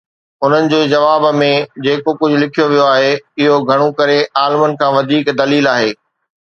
[0.45, 1.49] انهن جي جواب ۾
[1.87, 5.97] جيڪو ڪجهه لکيو ويو آهي، اهو گهڻو ڪري عالمن کان وڌيڪ دليل آهي.